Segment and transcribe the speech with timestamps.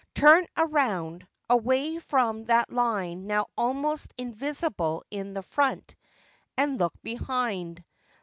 [0.15, 5.95] Turn around, away from that line now almost in visible in front,
[6.57, 7.83] and look behind.